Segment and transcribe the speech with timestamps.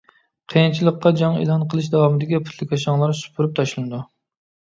[0.51, 4.01] قىيىنچىلىققا جەڭ ئېلان قىلىش داۋامىدىكى پۇتلىكاشاڭلار سۈپۈرۈپ تاشلىنىدۇ.